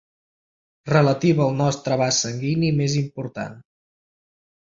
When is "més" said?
2.81-2.97